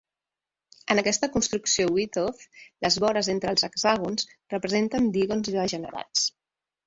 En 0.93 0.99
aquesta 1.01 1.27
construcció 1.35 1.85
wythoff 1.97 2.41
les 2.87 2.97
vores 3.03 3.29
entre 3.35 3.53
els 3.55 3.67
hexàgons 3.69 4.27
representen 4.55 5.11
digons 5.19 5.53
degenerats. 5.57 6.27